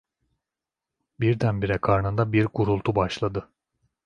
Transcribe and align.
Birdenbire 1.19 1.77
karnında 1.77 2.33
bir 2.33 2.45
gurultu 2.45 2.95
başladı. 2.95 3.49